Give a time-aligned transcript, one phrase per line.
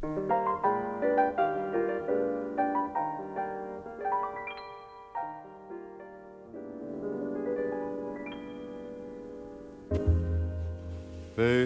[0.00, 0.06] They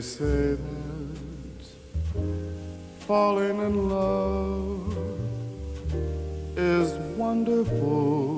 [0.01, 1.19] say that
[3.01, 4.97] falling in love
[6.57, 8.32] is wonderful.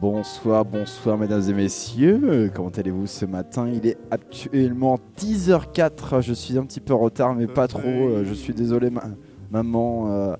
[0.00, 2.50] Bonsoir, bonsoir mesdames et messieurs.
[2.54, 3.68] Comment allez-vous ce matin?
[3.68, 6.22] Il est actuellement 10h04.
[6.22, 7.80] Je suis un petit peu en retard, mais pas trop.
[7.84, 9.04] Euh, Je suis désolé, ma-
[9.50, 10.06] maman.
[10.10, 10.36] euh,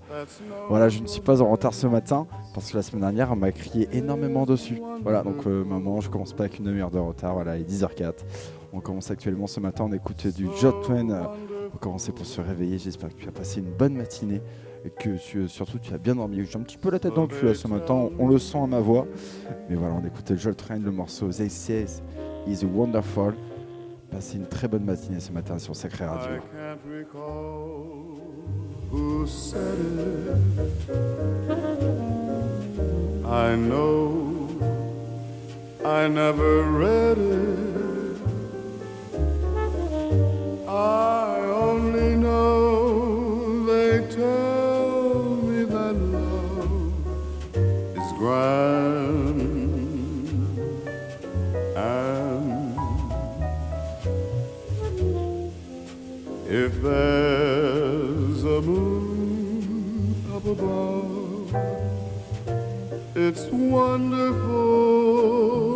[0.69, 3.37] voilà, je ne suis pas en retard ce matin parce que la semaine dernière, on
[3.37, 4.81] m'a crié énormément dessus.
[5.03, 7.35] Voilà, donc euh, maman, je commence pas avec une demi-heure de retard.
[7.35, 8.15] Voilà, il est 10h04.
[8.73, 9.85] On commence actuellement ce matin.
[9.89, 10.81] On écoute du Jot
[11.71, 12.79] Pour commencer pour se réveiller.
[12.79, 14.43] J'espère que tu as passé une bonne matinée
[14.85, 16.45] et que tu- surtout tu as bien dormi.
[16.45, 17.95] J'ai un petit peu la tête dans le cul là ce matin.
[17.95, 19.07] On, on le sent à ma voix.
[19.69, 21.87] Mais voilà, on écoutait Joel Train, le morceau They Say
[22.47, 23.35] Is Wonderful.
[24.11, 26.37] Passez une très bonne matinée ce matin sur Sacré Radio.
[26.37, 28.19] I can't recall
[28.91, 30.97] who said it.
[33.25, 34.49] I know
[35.85, 38.17] I never read it.
[40.69, 41.30] I
[48.21, 49.41] grand.
[51.75, 52.77] And
[56.47, 61.55] If there's a moon up above,
[63.15, 65.70] it's wonderful, wonderful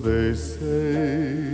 [0.00, 1.47] they say.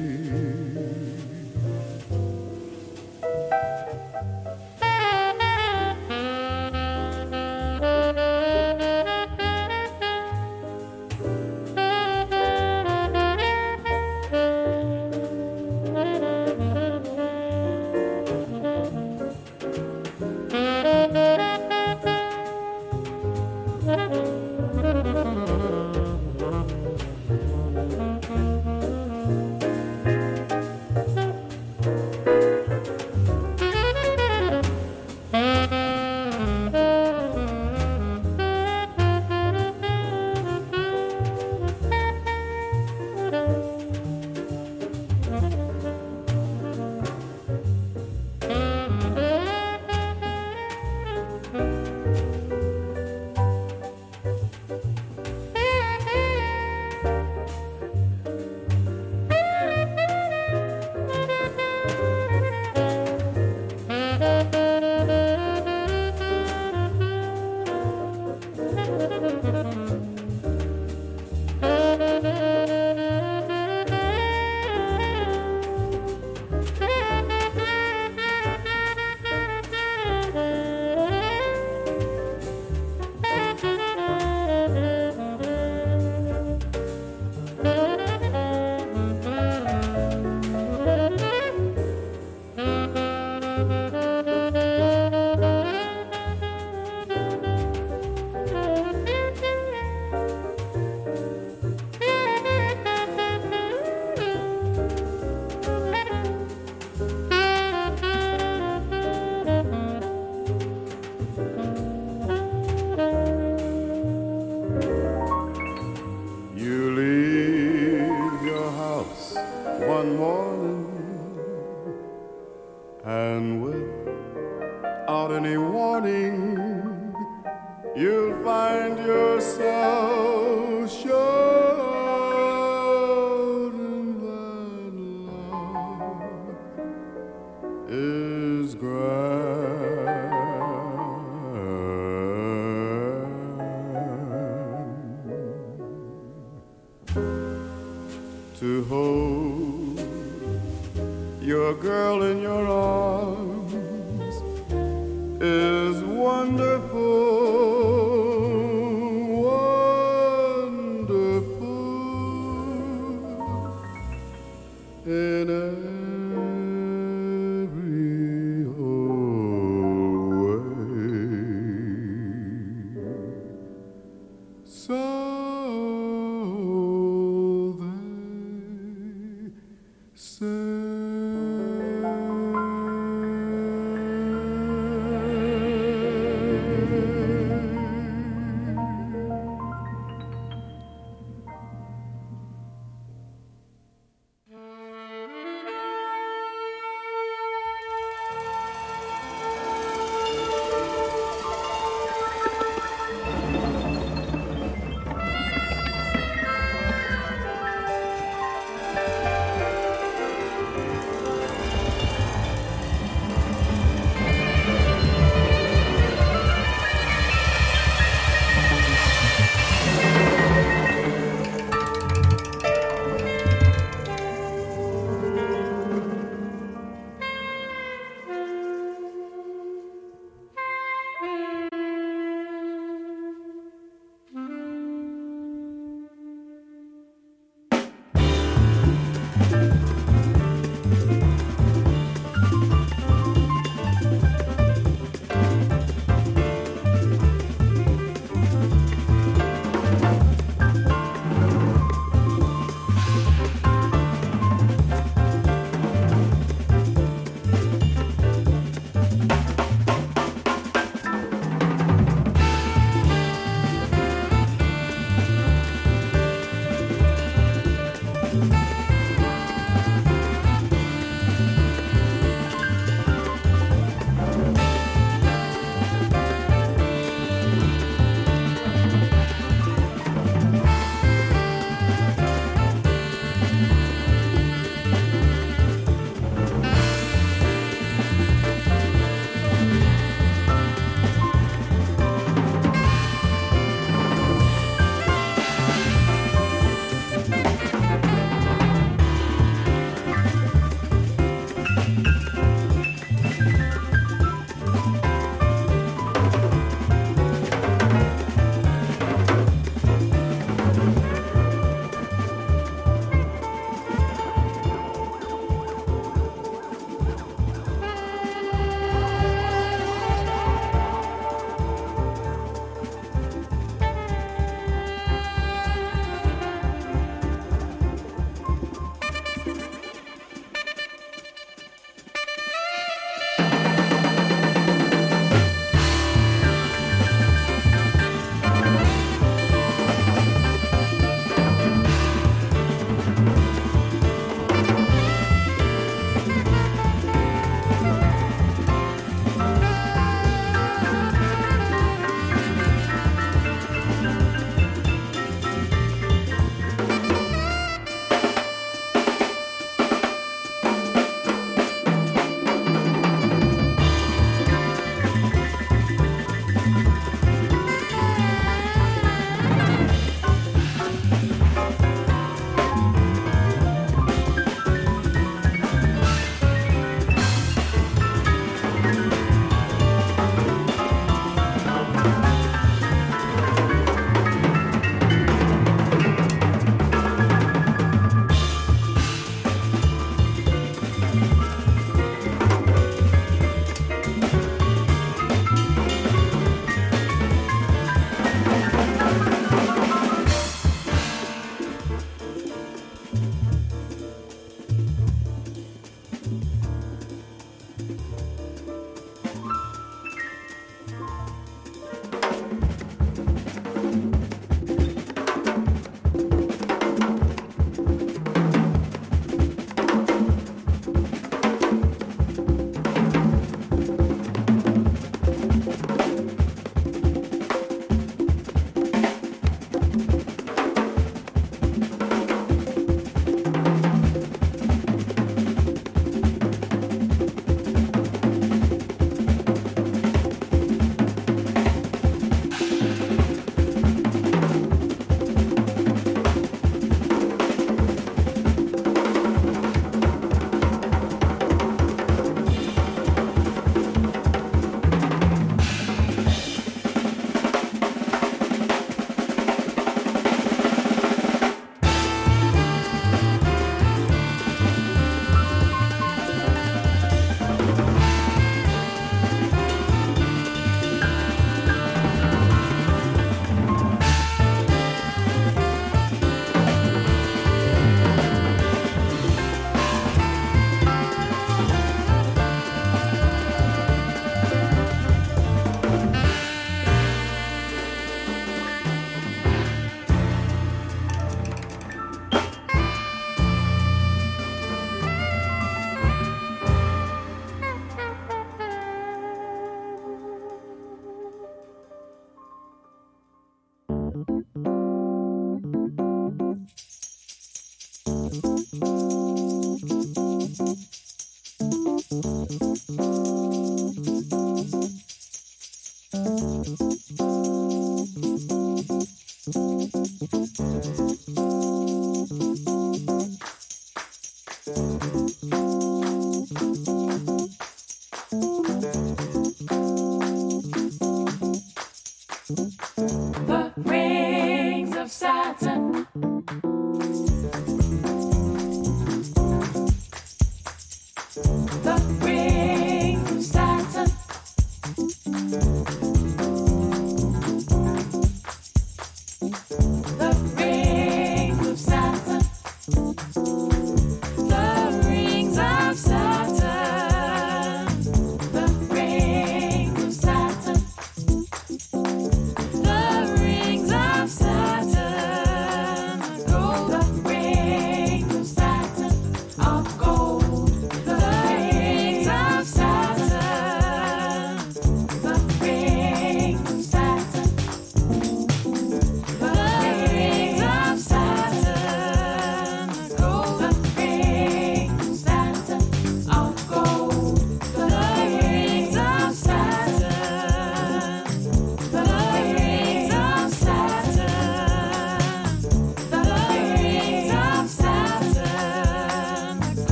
[541.64, 542.23] Love.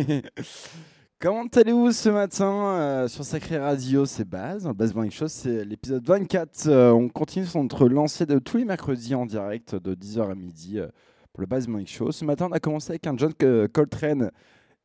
[1.20, 4.06] Comment allez-vous ce matin euh, sur Sacré Radio?
[4.06, 6.66] C'est Baz, Baz Morning Show, c'est l'épisode 24.
[6.68, 10.78] Euh, on continue notre lancée de tous les mercredis en direct de 10h à midi
[10.78, 10.86] euh,
[11.32, 12.12] pour le Baz Morning Show.
[12.12, 13.32] Ce matin, on a commencé avec un John
[13.72, 14.30] Coltrane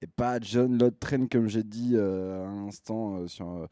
[0.01, 3.67] et pas John Train comme j'ai dit à l'instant sur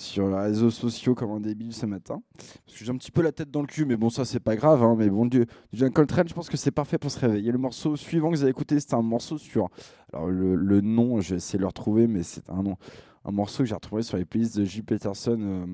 [0.00, 2.22] sur les réseaux sociaux comme un débile ce matin.
[2.66, 4.40] Parce que j'ai un petit peu la tête dans le cul, mais bon, ça c'est
[4.40, 4.82] pas grave.
[4.82, 7.52] Hein, mais bon, du, John Coltrane, je pense que c'est parfait pour se réveiller.
[7.52, 9.68] Le morceau suivant que vous avez écouté, c'était un morceau sur.
[10.12, 12.76] Alors, le, nom, je vais essayer de le retrouver, mais c'est un nom.
[13.24, 14.80] Un morceau que j'ai retrouvé sur les playlists de J.
[14.80, 15.66] Peterson euh,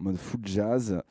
[0.00, 1.02] en mode full jazz.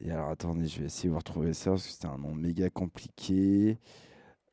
[0.00, 2.34] Et alors, attendez, je vais essayer de vous retrouver ça parce que c'était un nom
[2.34, 3.78] méga compliqué.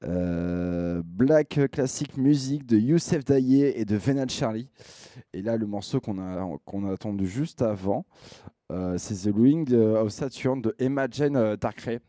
[0.06, 4.70] Euh, Black Classic Music de Youssef Daye et de Venal Charlie.
[5.34, 8.06] Et là, le morceau qu'on a, qu'on a attendu juste avant,
[8.72, 12.00] euh, c'est The Wing of Saturn de Emma Jane euh, Darkray.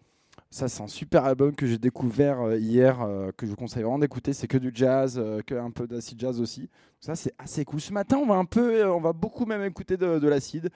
[0.51, 3.07] Ça, c'est un super album que j'ai découvert hier,
[3.37, 4.33] que je vous conseille vraiment d'écouter.
[4.33, 6.69] C'est que du jazz, que un peu d'acid jazz aussi.
[6.99, 7.81] Ça, c'est assez cool.
[7.81, 10.69] Ce matin, on va un peu, on va beaucoup même écouter de, de l'acid,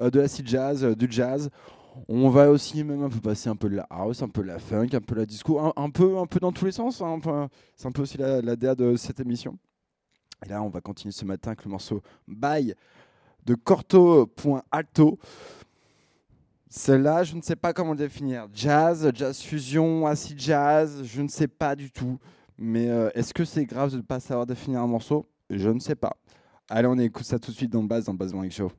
[0.00, 1.48] de l'acid jazz, du jazz.
[2.08, 4.48] On va aussi même un peu passer un peu de la house, un peu de
[4.48, 7.00] la funk, un peu de la disco, un, peu, un peu dans tous les sens.
[7.00, 7.18] Hein,
[7.76, 9.58] c'est un peu aussi la, la DA de cette émission.
[10.44, 12.74] Et là, on va continuer ce matin avec le morceau Bye
[13.44, 15.18] de Corto.alto.
[16.68, 18.46] Celle-là, je ne sais pas comment le définir.
[18.54, 22.18] Jazz, jazz fusion, acid jazz, je ne sais pas du tout.
[22.56, 25.26] Mais euh, est-ce que c'est grave de ne pas savoir définir un morceau?
[25.48, 26.16] Je ne sais pas.
[26.68, 28.70] Allez, on écoute ça tout de suite dans le base, dans le Base Show.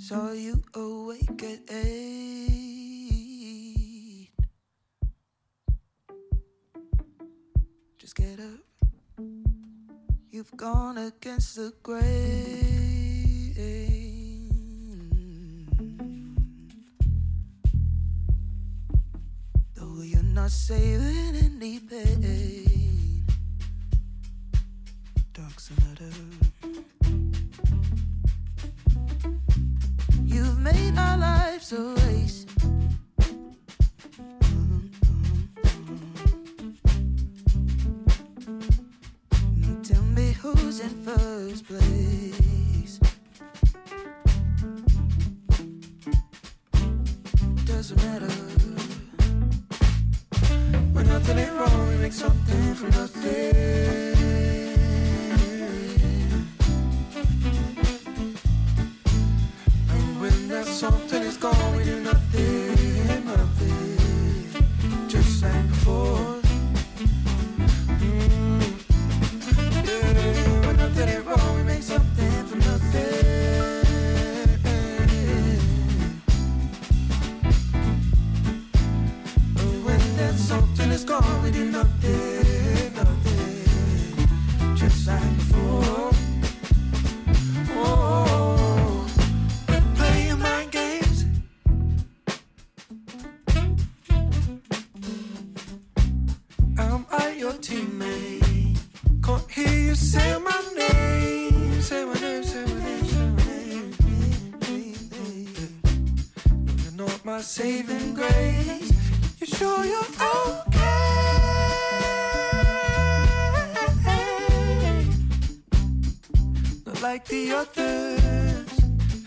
[0.00, 2.30] Saw you awake at eight.
[7.98, 8.60] Just get up.
[10.30, 12.06] You've gone against the grain.
[19.74, 20.97] Though you're not saving
[107.38, 108.90] my saving grace.
[109.38, 110.88] You sure you're okay?
[116.84, 118.70] Not like the others.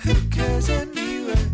[0.03, 1.45] Who cares anyway?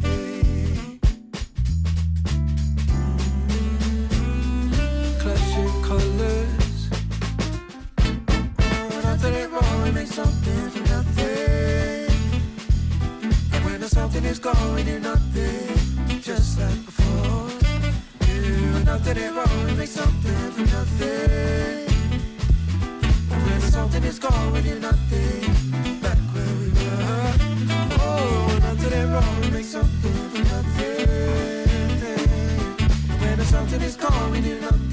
[5.22, 6.89] clashing colors.
[8.60, 12.10] Oh, nothing ain't wrong, we make something from nothing.
[13.54, 15.37] And when the something is gone, do nothing,
[19.08, 21.88] Nothing ain't wrong, make something from nothing.
[23.32, 27.34] And when something is gone, we do nothing, back where we were.
[28.02, 28.93] Oh, nothing
[29.63, 31.08] something from nothing.
[33.22, 34.87] When something is gone, we do nothing,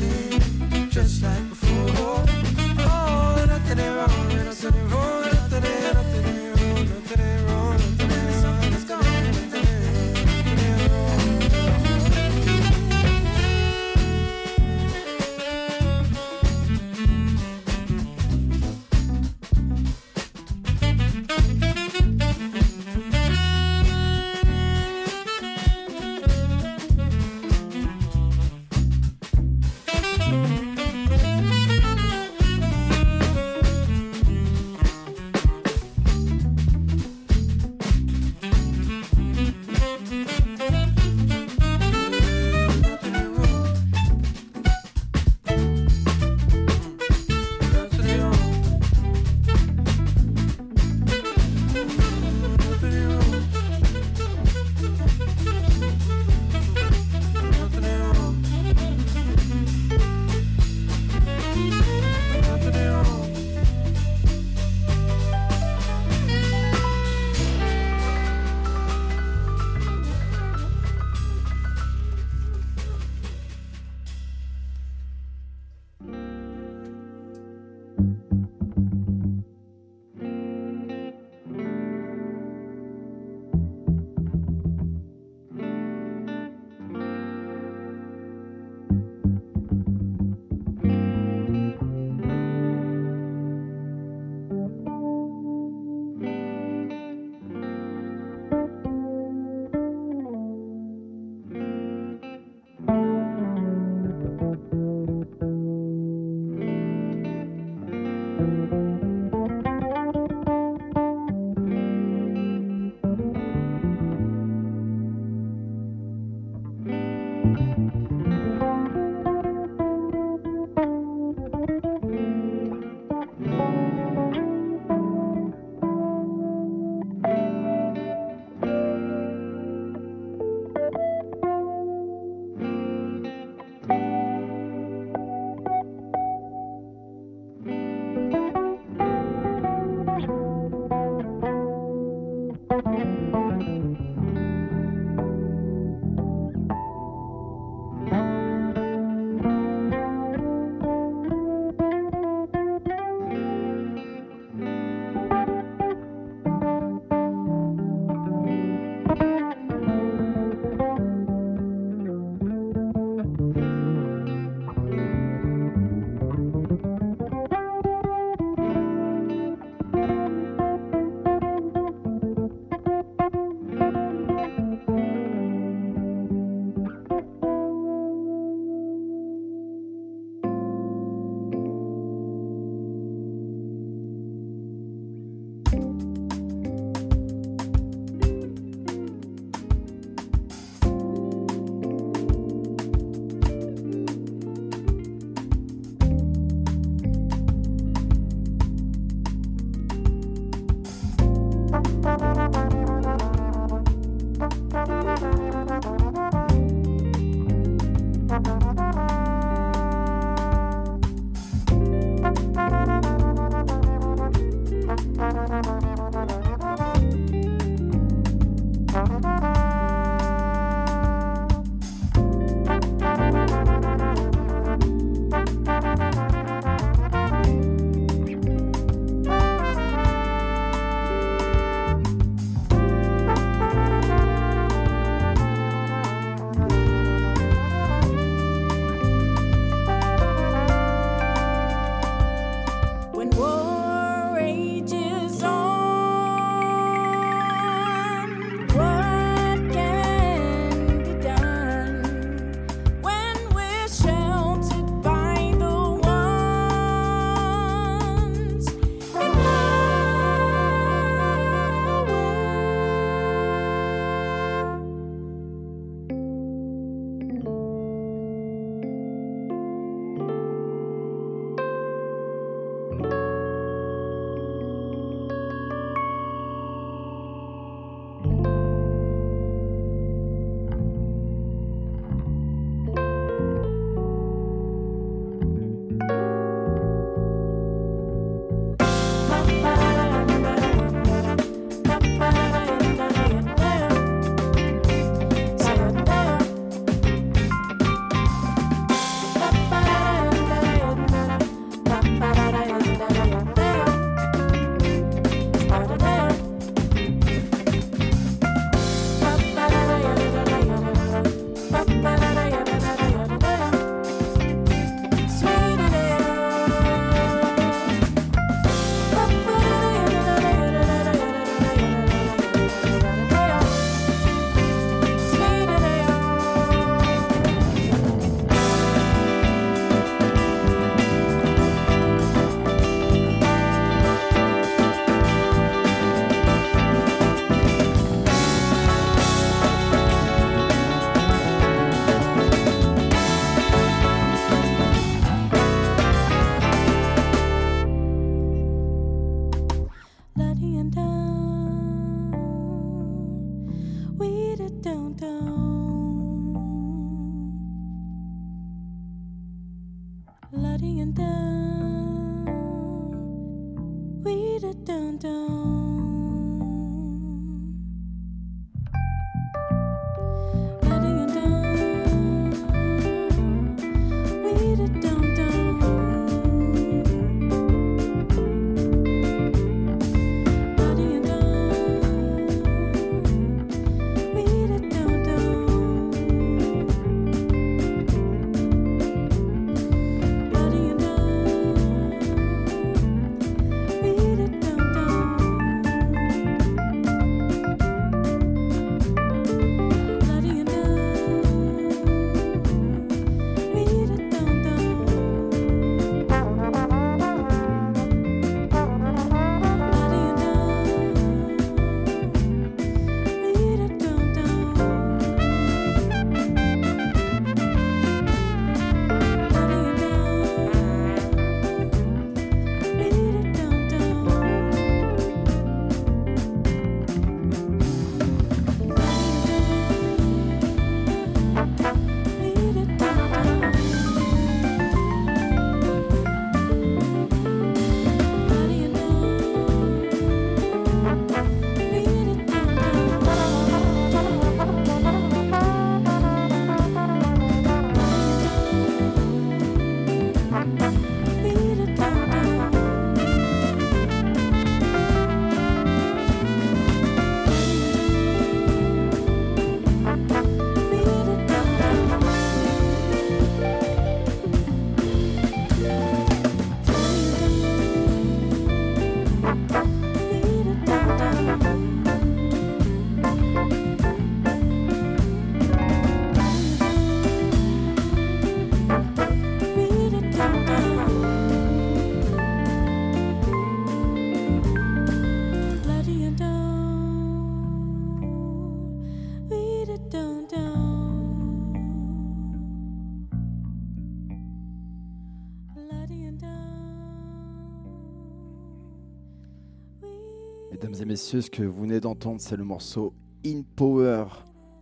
[501.15, 503.15] messieurs, ce que vous venez d'entendre, c'est le morceau
[503.47, 504.25] In Power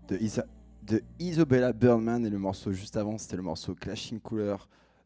[0.08, 0.46] de, Isa-
[0.82, 4.56] de Isabella Burnman et le morceau juste avant, c'était le morceau Clashing Cooler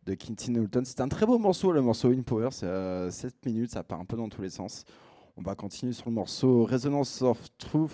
[0.05, 0.85] de Quintin Newton.
[0.85, 3.99] C'était un très beau morceau, le morceau In Power, c'est euh, 7 minutes, ça part
[3.99, 4.85] un peu dans tous les sens.
[5.37, 7.91] On va continuer sur le morceau Resonance of Truth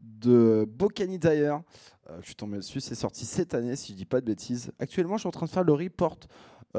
[0.00, 1.54] de Bocani Dyer.
[2.10, 4.72] Euh, je suis tombé dessus, c'est sorti cette année, si je dis pas de bêtises.
[4.80, 6.18] Actuellement, je suis en train de faire le report.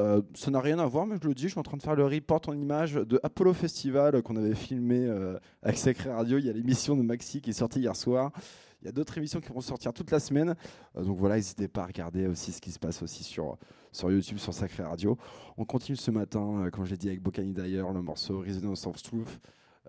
[0.00, 1.82] Euh, ça n'a rien à voir, mais je le dis, je suis en train de
[1.82, 6.10] faire le report en images de Apollo Festival euh, qu'on avait filmé euh, avec Sacré
[6.10, 6.38] Radio.
[6.38, 8.32] Il y a l'émission de Maxi qui est sortie hier soir.
[8.80, 10.54] Il y a d'autres émissions qui vont sortir toute la semaine.
[10.94, 13.58] Donc voilà, n'hésitez pas à regarder aussi ce qui se passe aussi sur,
[13.92, 15.18] sur YouTube, sur Sacré Radio.
[15.58, 19.02] On continue ce matin, comme je l'ai dit, avec Bocani d'ailleurs, le morceau Resonance of
[19.02, 19.38] Truth.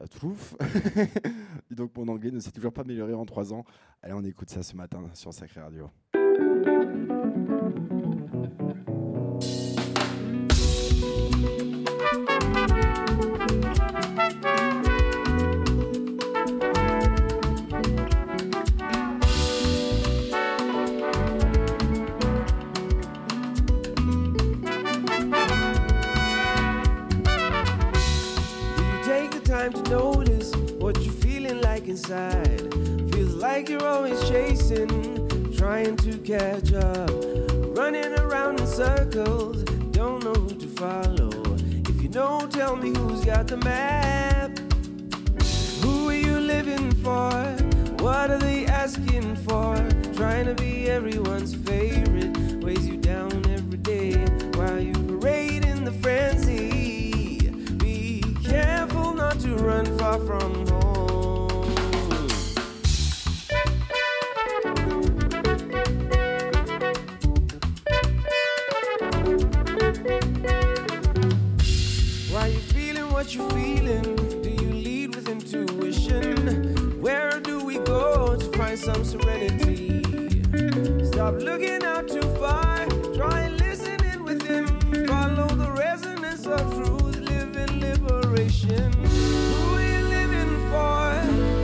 [0.09, 0.55] Truth.
[1.71, 3.63] Et donc mon anglais ne s'est toujours pas amélioré en trois ans.
[4.01, 5.89] Allez, on écoute ça ce matin sur Sacré Radio.
[32.11, 32.73] Inside?
[33.13, 37.09] Feels like you're always chasing, trying to catch up,
[37.77, 41.31] running around in circles, don't know who to follow.
[41.89, 44.59] If you know, tell me who's got the map.
[45.81, 47.31] Who are you living for?
[48.03, 49.75] What are they asking for?
[50.13, 54.13] Trying to be everyone's favorite, weighs you down every day
[54.55, 57.49] while you parade in the frenzy.
[57.77, 60.90] Be careful not to run far from home.
[73.21, 74.15] What you're feeling?
[74.41, 76.99] Do you lead with intuition?
[76.99, 80.01] Where do we go to find some serenity?
[81.05, 82.87] Stop looking out too far.
[83.13, 84.65] Try listening within.
[85.05, 87.17] Follow the resonance of truth.
[87.17, 88.91] Live in liberation.
[88.91, 91.13] Who are you living for?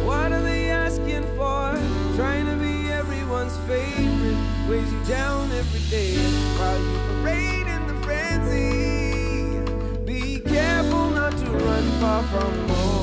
[0.06, 1.74] What are they asking for?
[2.18, 4.38] Trying to be everyone's favorite.
[4.70, 6.37] Weighs you down every day
[12.00, 12.97] far from home.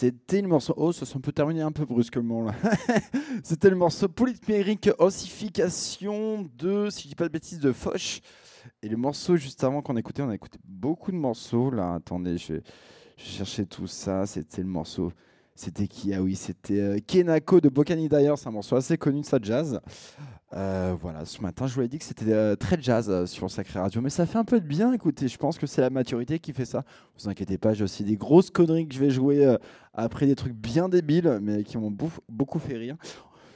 [0.00, 0.74] C'était le morceau.
[0.76, 2.54] Oh, ça s'est un peu un peu brusquement là.
[3.42, 8.20] C'était le morceau Polymérik Ossification de, si je dis pas de bêtises, de Foch.
[8.80, 11.94] Et le morceau juste avant qu'on écoutait, on a écouté beaucoup de morceaux là.
[11.94, 12.54] Attendez, je,
[13.16, 14.24] je cherchais tout ça.
[14.24, 15.10] C'était le morceau.
[15.56, 16.14] C'était qui?
[16.14, 18.38] Ah oui, c'était euh, Kenako de Bokani d'ailleurs.
[18.38, 19.80] C'est un morceau assez connu de sa jazz.
[20.54, 23.50] Euh, voilà, ce matin, je vous ai dit que c'était euh, très jazz euh, sur
[23.50, 24.92] Sacré Radio, mais ça fait un peu de bien.
[24.94, 26.84] Écoutez, je pense que c'est la maturité qui fait ça.
[27.18, 29.56] Vous inquiétez pas, j'ai aussi des grosses conneries que je vais jouer
[29.92, 31.94] après des trucs bien débiles, mais qui m'ont
[32.28, 32.96] beaucoup fait rire.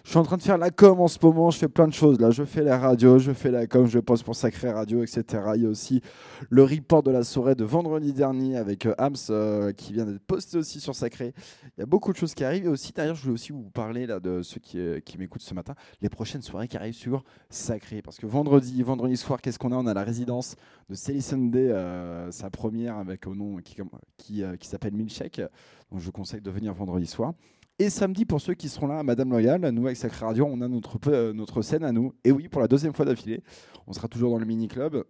[0.04, 1.92] Je suis en train de faire la com en ce moment, je fais plein de
[1.92, 2.32] choses là.
[2.32, 5.24] Je fais la radio, je fais la com, je pose pour Sacré Radio, etc.
[5.54, 6.02] Il y a aussi
[6.50, 10.22] le report de la soirée de vendredi dernier avec euh, Hams euh, qui vient d'être
[10.26, 11.32] posté aussi sur Sacré.
[11.76, 12.64] Il y a beaucoup de choses qui arrivent.
[12.64, 15.54] Et aussi, d'ailleurs, je voulais aussi vous parler là, de ceux qui, euh, m'écoutent ce
[15.54, 18.02] matin, les prochaines soirées qui arrivent sur Sacré.
[18.02, 19.76] Parce que vendredi, vendredi soir, qu'est-ce qu'on a?
[19.76, 20.56] On a la résidence
[20.90, 21.72] de Sally Sunday,
[22.30, 23.58] sa première avec au nom
[24.16, 25.40] qui, s'appelle Milkshake.
[25.92, 27.34] Donc je vous conseille de venir vendredi soir.
[27.82, 30.68] Et samedi, pour ceux qui seront là Madame Loyal, nous avec Sacré Radio, on a
[30.68, 32.12] notre, euh, notre scène à nous.
[32.22, 33.42] Et oui, pour la deuxième fois d'affilée,
[33.88, 35.02] on sera toujours dans le mini-club.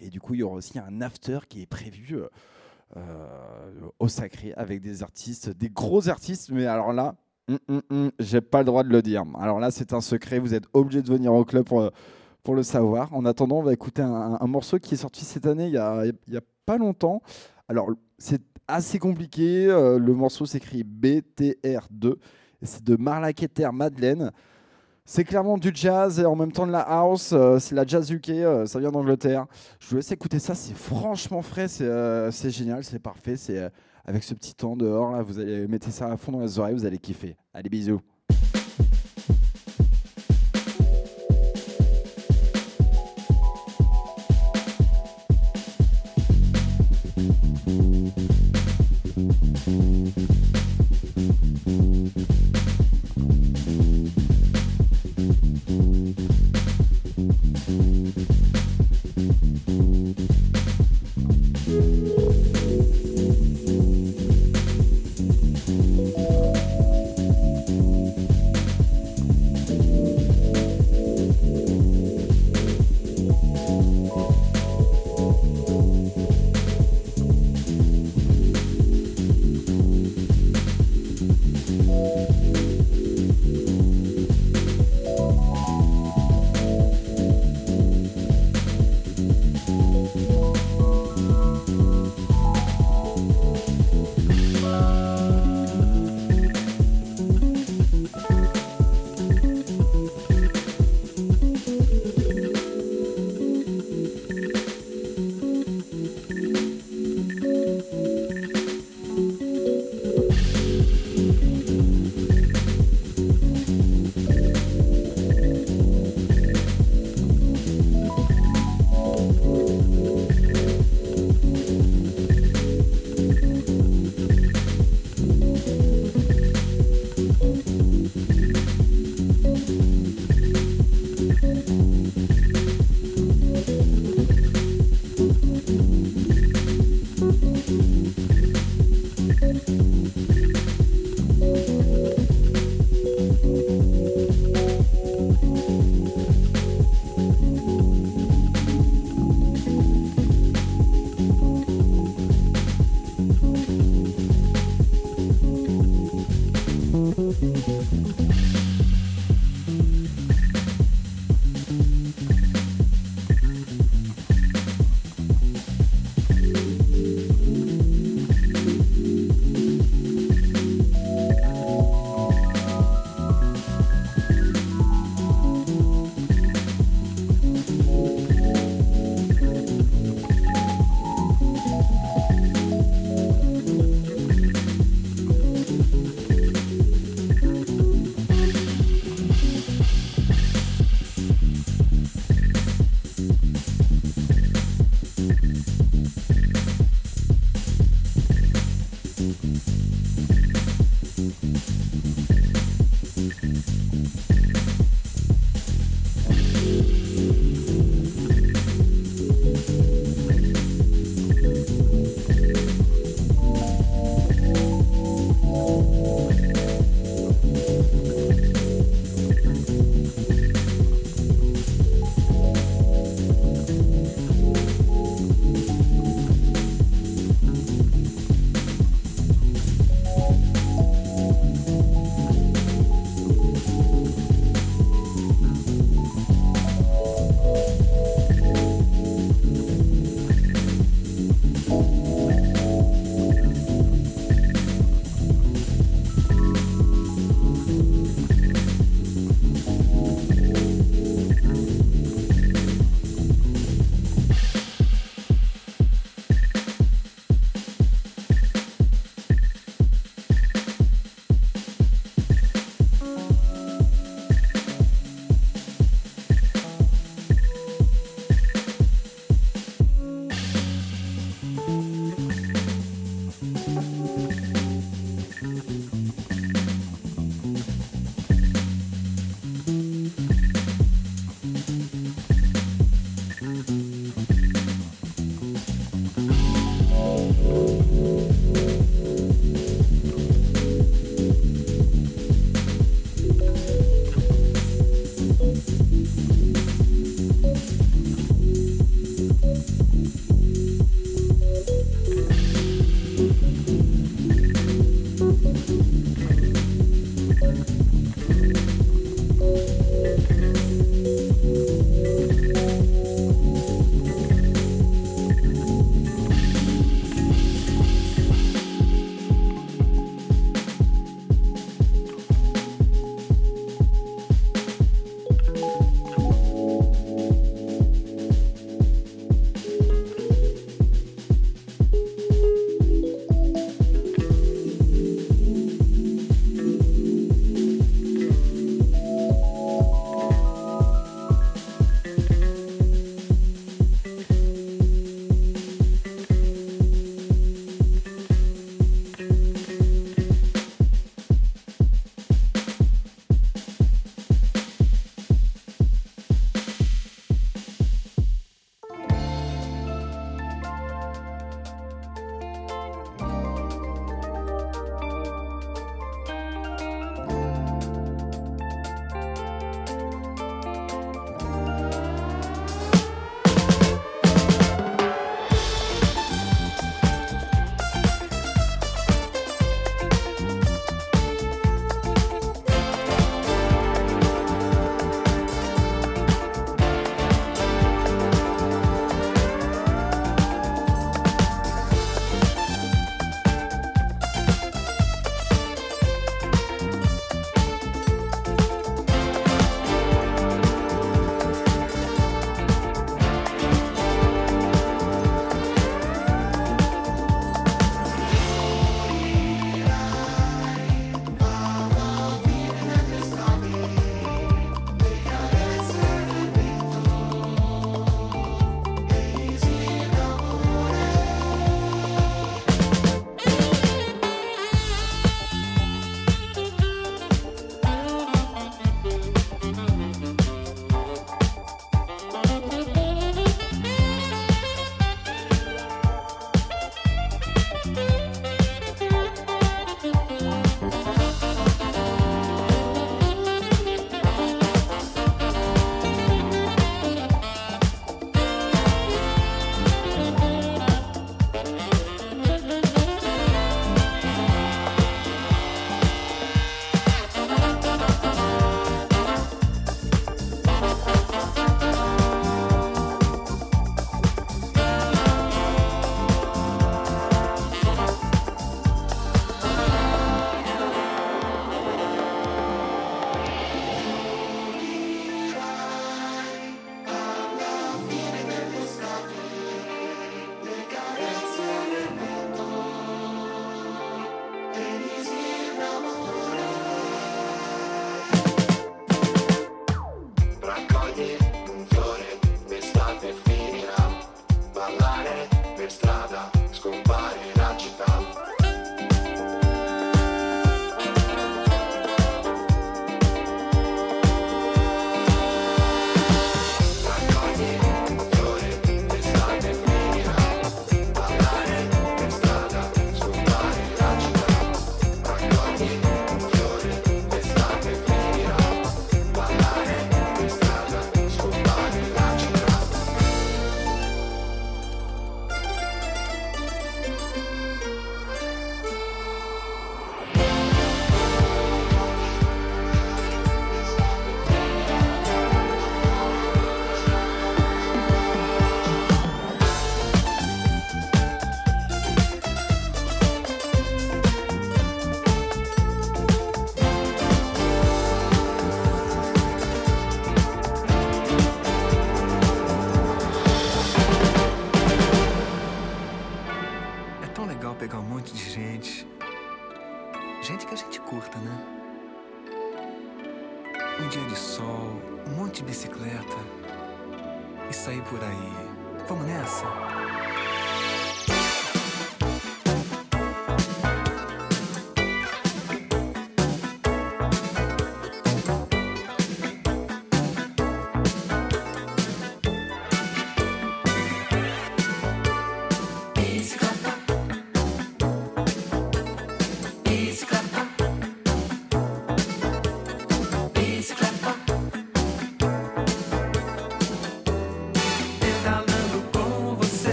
[0.00, 2.28] Et du coup, il y aura aussi un after qui est prévu euh,
[2.98, 6.50] euh, au Sacré avec des artistes, des gros artistes.
[6.50, 7.14] Mais alors là,
[7.48, 9.24] hum, hum, j'ai pas le droit de le dire.
[9.38, 10.38] Alors là, c'est un secret.
[10.38, 11.90] Vous êtes obligé de venir au club pour,
[12.42, 13.14] pour le savoir.
[13.14, 15.78] En attendant, on va écouter un, un morceau qui est sorti cette année, il y
[15.78, 17.22] a, a pas longtemps.
[17.68, 17.88] Alors,
[18.18, 19.66] c'est assez compliqué.
[19.66, 22.14] euh, le morceau s'écrit BTR2.
[22.62, 24.30] Et C'est de Marla Keter Madeleine.
[25.04, 27.32] C'est clairement du jazz et en même temps de la house.
[27.32, 29.46] euh, c'est la jazz UK, euh, ça vient d'Angleterre.
[29.78, 33.36] Je vous laisse écouter ça, c'est franchement frais, c'est génial, c'est parfait.
[33.36, 33.70] C'est
[34.04, 36.74] avec ce petit temps dehors là, vous allez mettre ça à fond dans les oreilles,
[36.74, 37.36] vous allez kiffer.
[37.54, 38.00] Allez, bisous.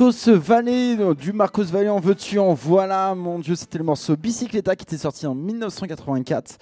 [0.00, 0.30] Marcos
[0.96, 4.84] non, du Marcos Valley en veux-tu en voilà, mon dieu, c'était le morceau Bicicleta qui
[4.84, 6.56] était sorti en 1984,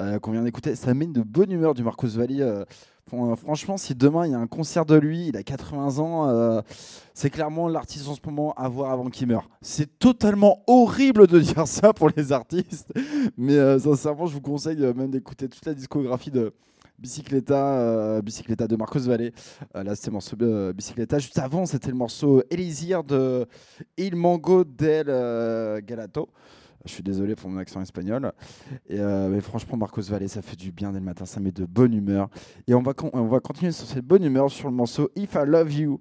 [0.00, 0.74] euh, qu'on vient d'écouter.
[0.74, 2.40] Ça met de bonne humeur du Marcos Valley.
[2.40, 2.64] euh,
[3.08, 6.28] fran- franchement, si demain il y a un concert de lui, il a 80 ans,
[6.28, 6.60] euh,
[7.14, 9.48] c'est clairement l'artiste en ce moment à voir avant qu'il meure.
[9.60, 12.92] C'est totalement horrible de dire ça pour les artistes,
[13.36, 16.52] mais euh, sincèrement, je vous conseille euh, même d'écouter toute la discographie de
[17.02, 19.32] Bicicleta, euh, de Marcos Valley.
[19.74, 21.18] Euh, là, c'était le morceau euh, Bicicleta.
[21.18, 23.46] Juste avant, c'était le morceau Elisir de
[23.96, 25.06] Il Mango del
[25.84, 26.28] Galato.
[26.84, 28.32] Je suis désolé pour mon accent espagnol.
[28.88, 31.24] Et, mais franchement, Marcos Valley, ça fait du bien dès le matin.
[31.26, 32.28] Ça met de bonne humeur.
[32.66, 35.46] Et on va, on va continuer sur cette bonne humeur sur le morceau If I
[35.46, 36.00] Love You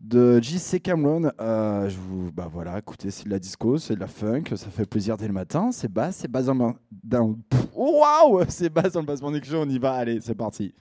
[0.00, 1.30] de JC Cameron.
[1.40, 1.96] Euh, je
[2.30, 5.26] bah voilà, écoutez, c'est de la disco, c'est de la funk, ça fait plaisir dès
[5.26, 5.70] le matin.
[5.72, 6.74] C'est basse, c'est dans le.
[7.02, 7.36] dans-
[7.74, 9.92] Waouh C'est dans le bassement Show, on y va.
[9.94, 10.74] Allez, c'est parti.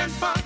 [0.00, 0.39] and fun.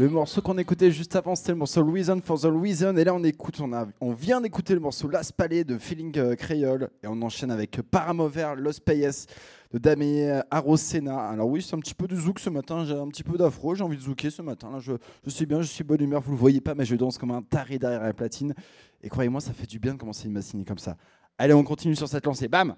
[0.00, 2.96] Le morceau qu'on écoutait juste avant, c'était le morceau Reason for the Reason.
[2.96, 6.18] Et là, on écoute, on, a, on vient d'écouter le morceau Las Palais de Feeling
[6.18, 6.88] euh, Creole.
[7.02, 9.26] Et on enchaîne avec Paramover, Los Payes
[9.74, 11.28] de Damien Arosena.
[11.28, 12.86] Alors oui, c'est un petit peu de zouk ce matin.
[12.86, 13.74] J'ai un petit peu d'afro.
[13.74, 14.70] J'ai envie de zouker ce matin.
[14.72, 16.22] Là, je, je suis bien, je suis bonne humeur.
[16.22, 18.54] Vous le voyez pas, mais je danse comme un taré derrière la platine.
[19.02, 20.96] Et croyez-moi, ça fait du bien de commencer une matinée comme ça.
[21.36, 22.48] Allez, on continue sur cette lancée.
[22.48, 22.74] Bam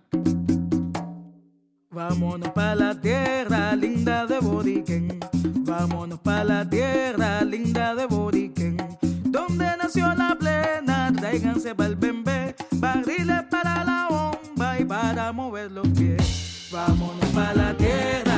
[1.92, 5.20] Vámonos pa la tierra linda de Boriquén.
[5.60, 8.78] Vámonos pa la tierra linda de Boriquén.
[9.24, 12.56] Donde nació la plena, tráiganse pa'l bembé.
[12.76, 16.70] Barriles para la bomba y para mover los pies.
[16.72, 18.31] Vámonos pa la tierra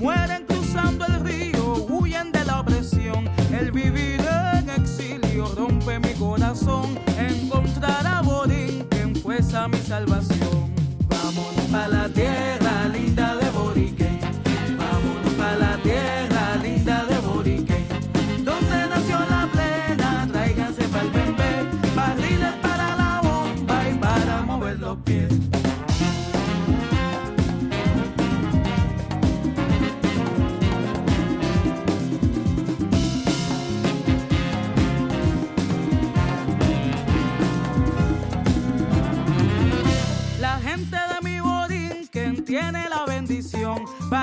[0.00, 3.28] Mueren cruzando el río, huyen de la opresión.
[3.52, 4.20] El vivir
[4.54, 6.96] en exilio rompe mi corazón.
[7.18, 10.72] Encontrar a Borinquen fuerza mi salvación.
[11.08, 12.59] Vámonos pa' la tierra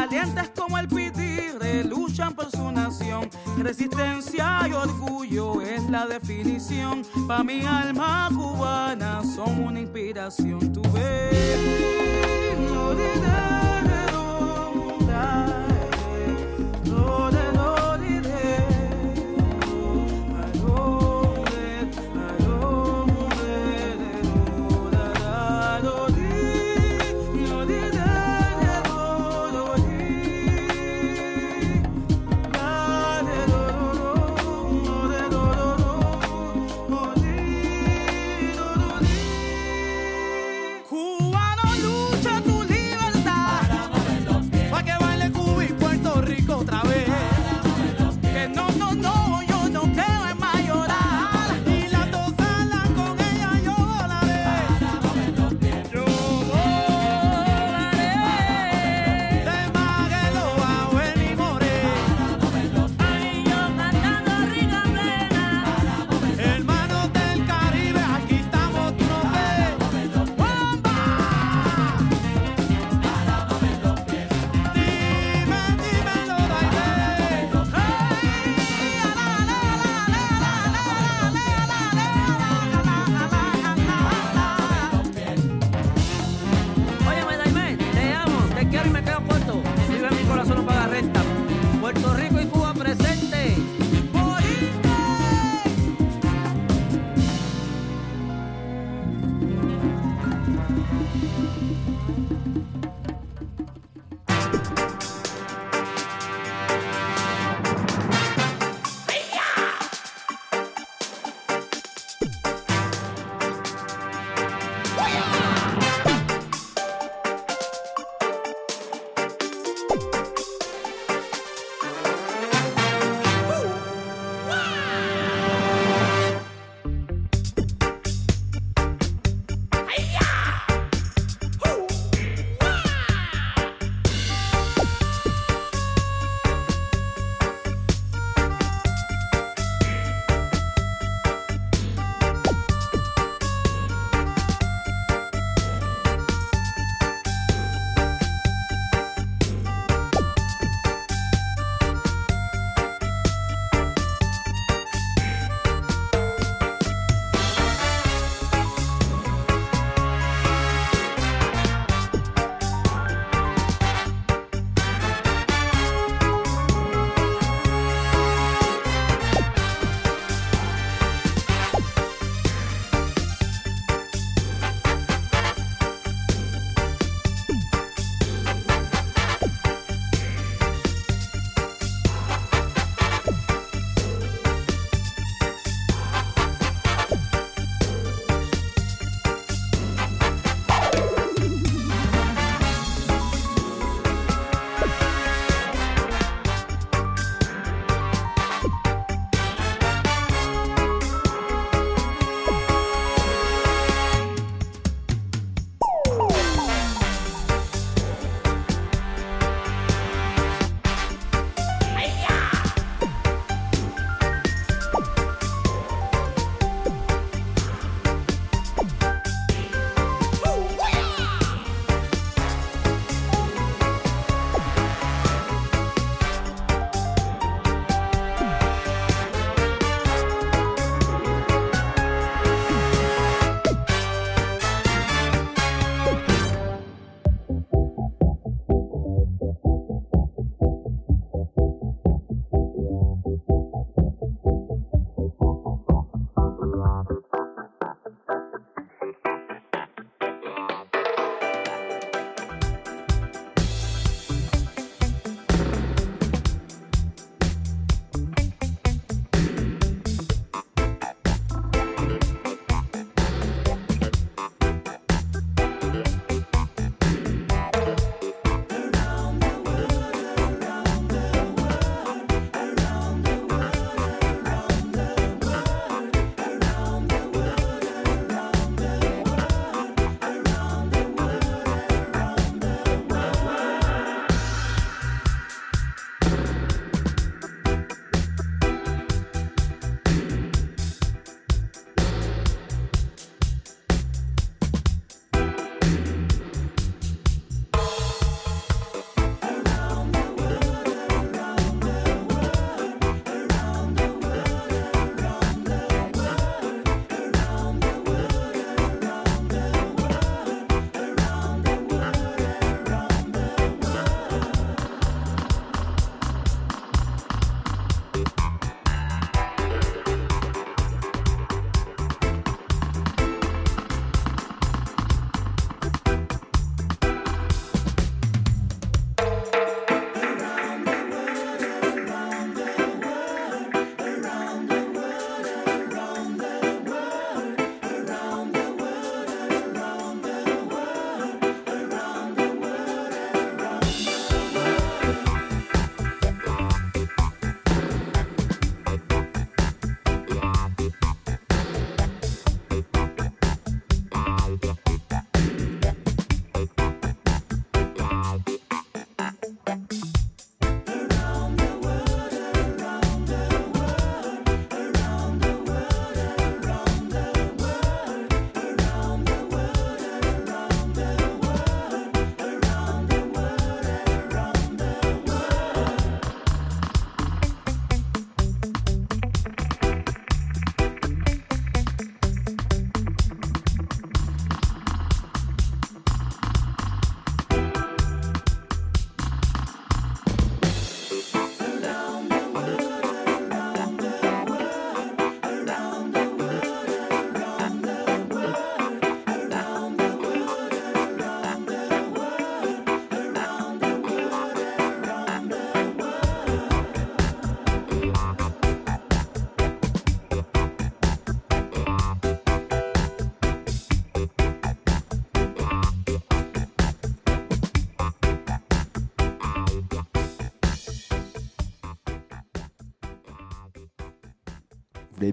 [0.09, 3.29] Valientes como el pitirre luchan por su nación.
[3.57, 7.03] Resistencia y orgullo es la definición.
[7.27, 10.71] Pa' mi alma cubana son una inspiración.
[10.71, 11.59] Tú ves.
[12.71, 13.66] no diré,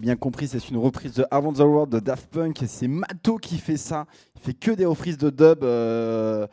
[0.04, 3.56] bien compris, c'est une reprise de Avant the World de Daft Punk c'est Mato qui
[3.56, 4.06] fait ça.
[4.36, 6.46] Il fait que des reprises de dub euh,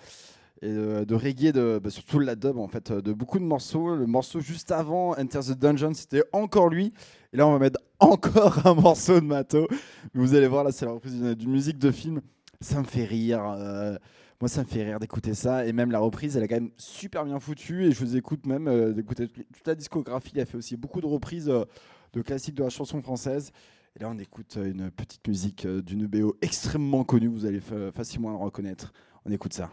[0.61, 3.95] et de, de reggae, de, bah, surtout la dub en fait, de beaucoup de morceaux.
[3.95, 6.93] Le morceau juste avant Enter the Dungeon, c'était encore lui.
[7.33, 9.67] Et là, on va mettre encore un morceau de Mato.
[10.13, 12.21] Vous allez voir, là, c'est la reprise d'une musique de film.
[12.61, 13.43] Ça me fait rire.
[13.57, 13.97] euh,
[14.39, 15.65] moi, ça me fait rire d'écouter ça.
[15.65, 17.85] Et même la reprise, elle est quand même super bien foutue.
[17.85, 20.31] Et je vous écoute même euh, d'écouter toute la discographie.
[20.35, 21.65] Il a fait aussi beaucoup de reprises euh,
[22.13, 23.51] de classiques de la chanson française.
[23.95, 27.27] Et là, on écoute euh, une petite musique euh, d'une BO extrêmement connue.
[27.27, 28.93] Vous allez fa- facilement la reconnaître.
[29.25, 29.71] On écoute ça.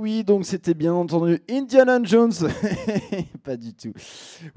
[0.00, 2.32] Oui, donc c'était bien entendu Indiana Jones.
[3.44, 3.92] Pas du tout.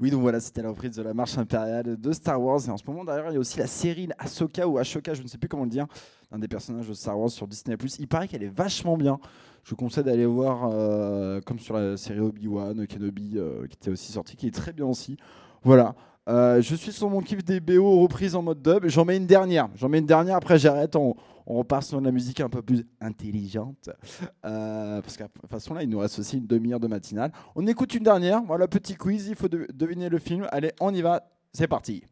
[0.00, 2.60] Oui, donc voilà, c'était la reprise de la marche impériale de Star Wars.
[2.66, 5.22] Et en ce moment, d'ailleurs, il y a aussi la série Ahsoka ou Ashoka, je
[5.22, 5.86] ne sais plus comment le dire,
[6.32, 7.76] un des personnages de Star Wars sur Disney+.
[7.98, 9.18] Il paraît qu'elle est vachement bien.
[9.64, 13.90] Je vous conseille d'aller voir, euh, comme sur la série Obi-Wan, Kenobi, euh, qui était
[13.90, 15.18] aussi sortie, qui est très bien aussi.
[15.62, 15.94] Voilà.
[16.28, 18.86] Euh, je suis sur mon kiff des BO reprises en mode dub.
[18.86, 19.68] J'en mets une dernière.
[19.76, 20.36] J'en mets une dernière.
[20.36, 20.96] Après, j'arrête.
[20.96, 21.14] On,
[21.46, 23.90] repart sur de la musique un peu plus intelligente.
[24.46, 27.32] Euh, parce qu'à de toute façon, là, il nous reste aussi une demi-heure de matinale.
[27.54, 28.42] On écoute une dernière.
[28.46, 29.28] Voilà, petit quiz.
[29.28, 30.46] Il faut de- deviner le film.
[30.52, 31.22] Allez, on y va.
[31.52, 32.04] C'est parti.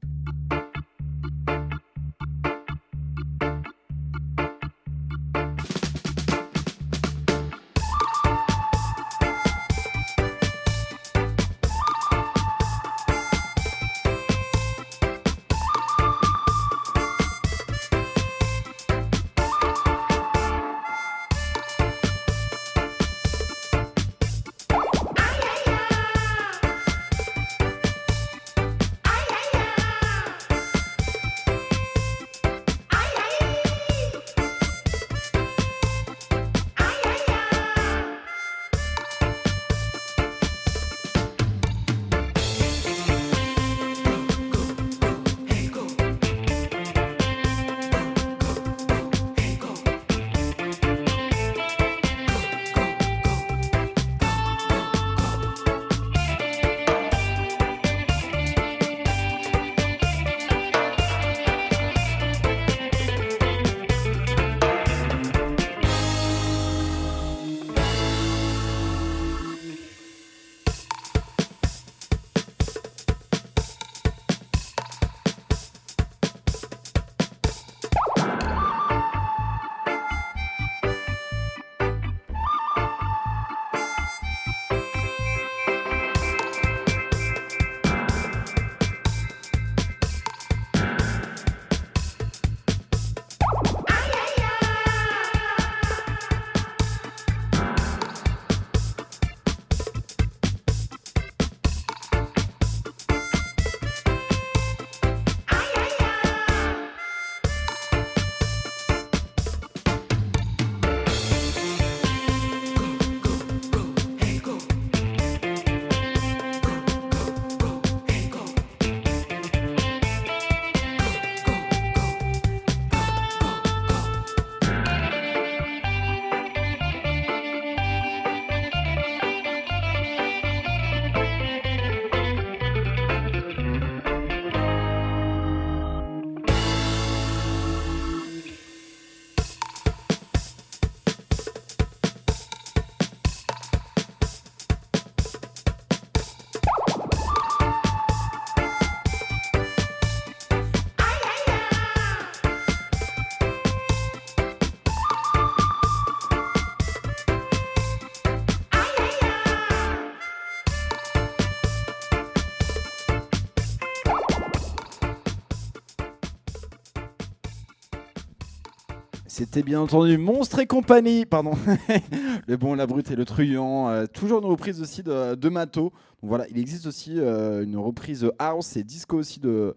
[169.35, 171.53] C'était bien entendu Monstre et compagnie, pardon.
[172.47, 173.89] le bon, la brute et le truand.
[173.89, 175.85] euh, toujours une reprise aussi de, Mato.
[175.85, 179.75] Donc voilà, il existe aussi euh, une reprise house et disco aussi de,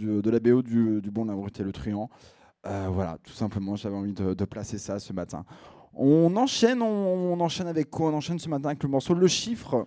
[0.00, 2.10] la BO du, bon, la brute et le truand.
[2.66, 5.44] Euh, voilà, tout simplement, j'avais envie de, placer ça ce matin.
[5.94, 8.10] On enchaîne, on, enchaîne avec quoi?
[8.10, 9.86] On enchaîne ce matin avec le morceau Le Chiffre.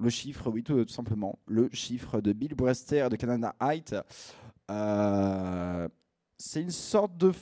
[0.00, 1.38] Le chiffre, oui, tout, simplement.
[1.46, 3.94] Le chiffre de Bill Brester de Canada Height.
[6.40, 7.32] C'est une sorte de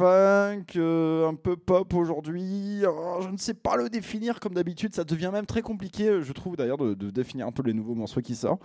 [0.00, 2.82] funk, euh, un peu pop aujourd'hui.
[2.88, 4.94] Oh, je ne sais pas le définir comme d'habitude.
[4.94, 7.94] Ça devient même très compliqué, euh, je trouve d'ailleurs, de, définir un peu les nouveaux
[7.94, 8.62] morceaux qui sortent.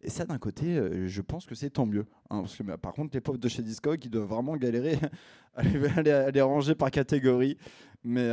[0.00, 2.06] Et ça, d'un côté, euh, je pense que c'est tant mieux.
[2.30, 4.98] hein, parce que, par contre, les pauvres de chez Discog, ils doivent vraiment galérer
[5.56, 5.62] à
[6.32, 7.58] les, ranger par catégorie.
[8.02, 8.26] Mais,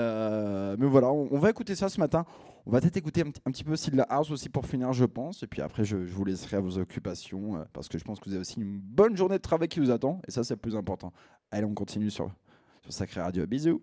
[0.78, 2.24] mais voilà, on, va écouter ça ce matin.
[2.66, 5.44] On va peut-être écouter un, petit- peu de la house aussi pour finir, je pense.
[5.44, 8.36] Et puis après, je, vous laisserai à vos occupations parce que je pense que vous
[8.36, 10.22] avez aussi une bonne journée de travail qui vous attend.
[10.28, 11.12] Et ça, c'est le plus important.
[11.52, 12.30] Allez, on continue sur,
[12.90, 13.46] Sacré Radio.
[13.46, 13.82] Bisous.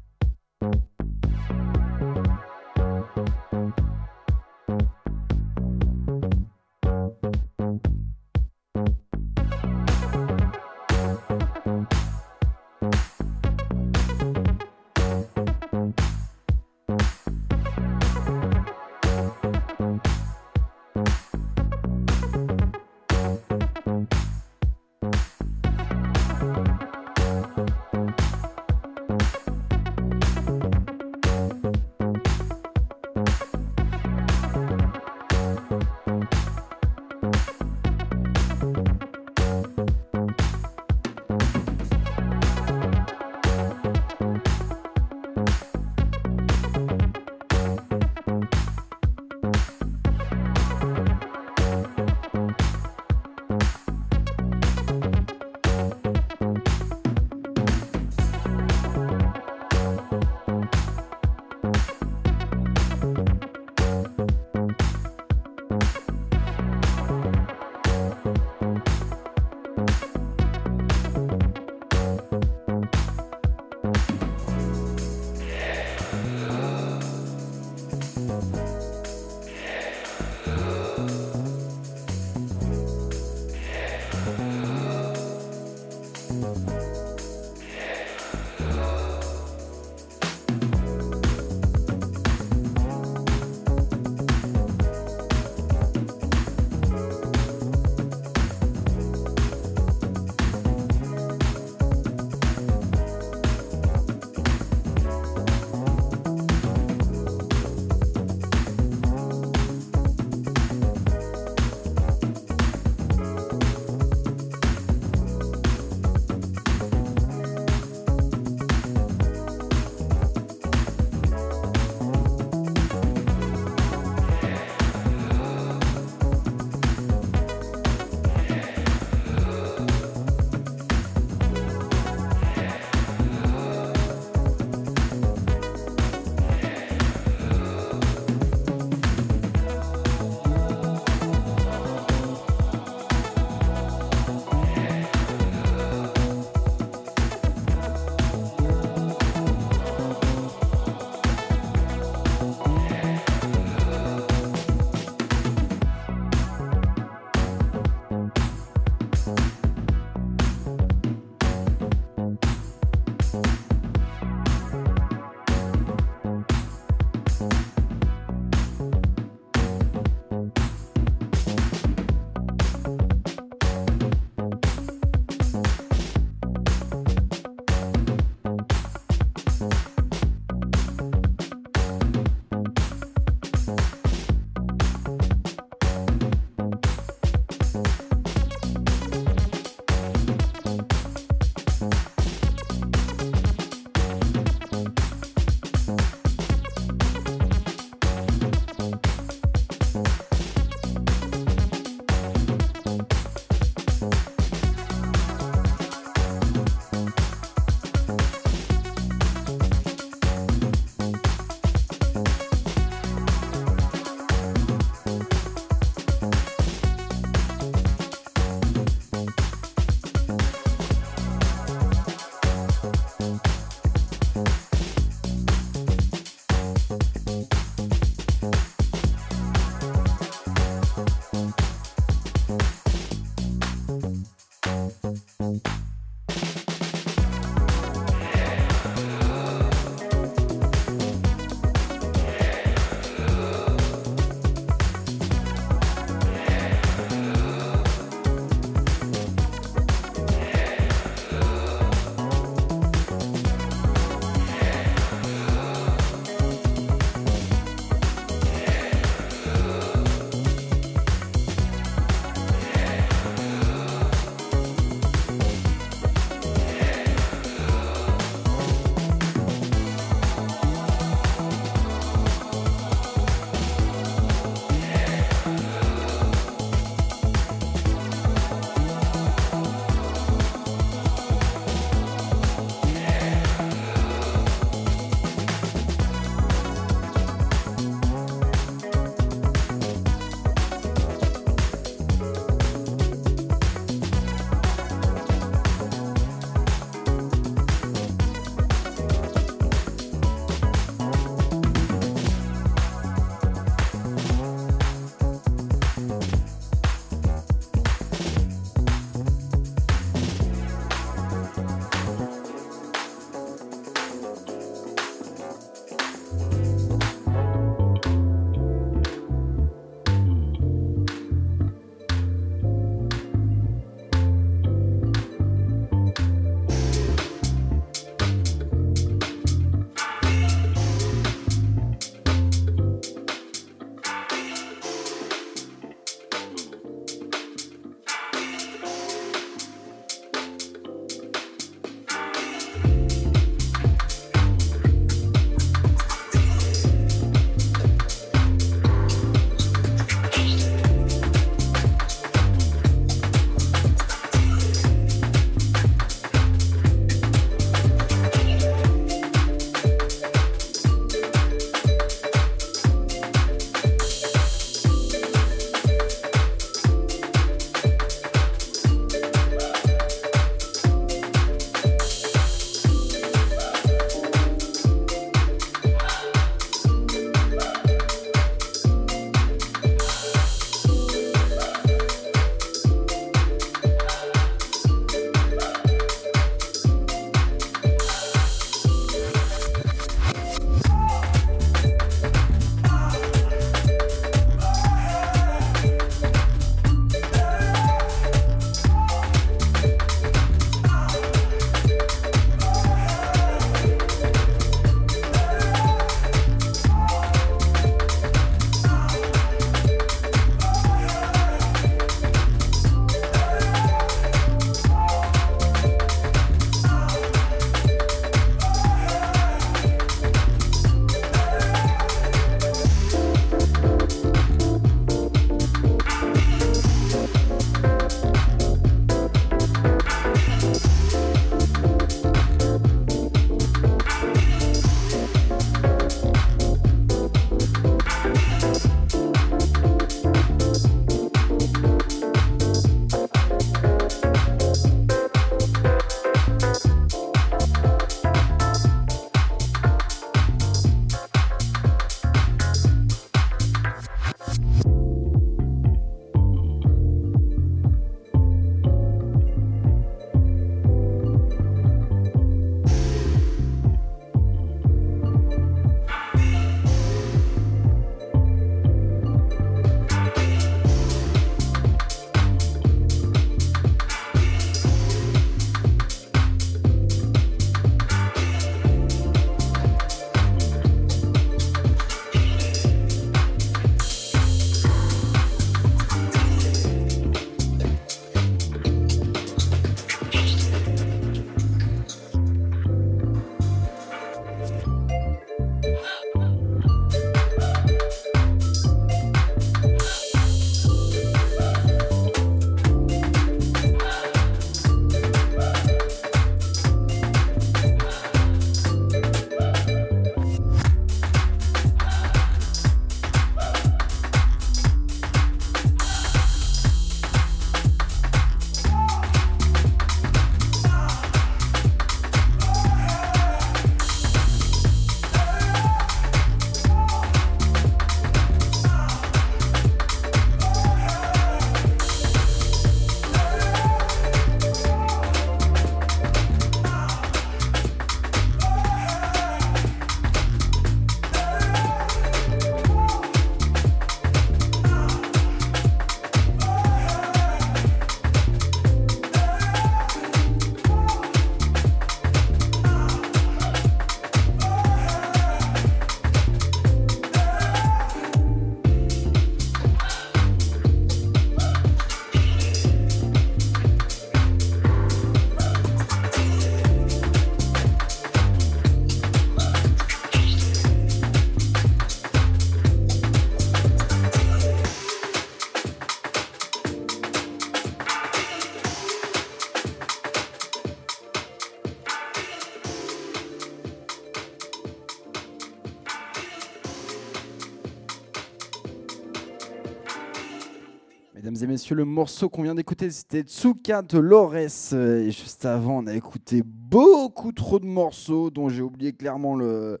[591.78, 594.56] Messieurs, le morceau qu'on vient d'écouter, c'était Tsuka de Lores.
[594.56, 600.00] Et juste avant, on a écouté beaucoup trop de morceaux dont j'ai oublié clairement le,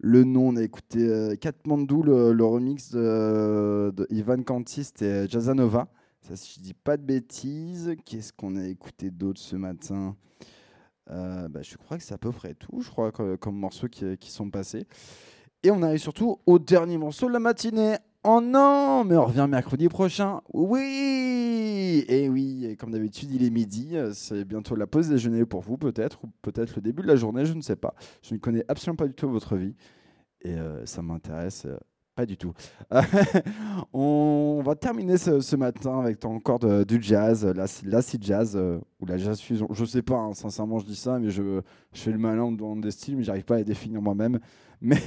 [0.00, 0.48] le nom.
[0.48, 5.88] On a écouté euh, Katmandou, le, remix de, Ivan Kantis et Jazanova.
[6.20, 7.96] Ça, si je dis pas de bêtises.
[8.04, 10.14] Qu'est-ce qu'on a écouté d'autre ce matin?
[11.10, 13.88] Euh, bah, Je crois que c'est à peu près tout, je crois, comme, comme morceaux
[13.88, 14.86] qui, qui sont passés.
[15.62, 17.96] Et on arrive surtout au dernier morceau de la matinée.
[18.26, 20.40] Oh non, mais on revient mercredi prochain.
[20.54, 23.90] Oui Et oui, comme d'habitude, il est midi.
[23.96, 27.16] euh, C'est bientôt la pause déjeuner pour vous, peut-être, ou peut-être le début de la
[27.16, 27.94] journée, je ne sais pas.
[28.22, 29.74] Je ne connais absolument pas du tout votre vie.
[30.40, 31.76] Et euh, ça m'intéresse euh,
[32.14, 32.52] pas du tout.
[33.92, 39.18] on va terminer ce, matin avec encore du jazz, l'acid l'acid jazz, euh, ou la
[39.18, 39.68] jazz fusion.
[39.72, 41.60] Je sais pas, hein, sincèrement, je dis ça, mais je,
[41.92, 44.38] je fais le malin dans des styles, mais j'arrive pas à les définir moi-même.
[44.80, 44.98] Mais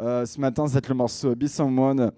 [0.00, 2.10] euh, ce matin, c'est le morceau Be Someone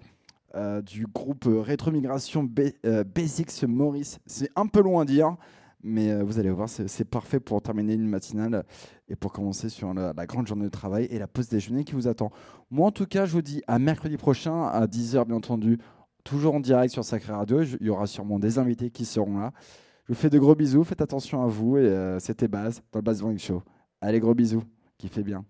[0.55, 2.49] euh, du groupe euh, Rétromigration
[2.85, 4.19] euh, Basics Maurice.
[4.25, 5.37] C'est un peu loin à dire,
[5.83, 8.65] mais vous allez voir, c'est parfait pour terminer une matinale
[9.07, 12.07] et pour commencer sur la, grande journée de travail et la pause déjeuner qui vous
[12.07, 12.31] attend.
[12.69, 15.79] Moi, en tout cas, je vous dis à mercredi prochain, à 10h, bien entendu,
[16.23, 17.63] toujours en direct sur Sacré Radio.
[17.63, 19.53] Il y aura sûrement des invités qui seront là.
[20.05, 23.03] Je vous fais de gros bisous, faites attention à vous et c'était Baz dans le
[23.03, 23.63] Baz Morning Show.
[24.01, 24.63] Allez, gros bisous,
[24.99, 25.43] kiffez bien.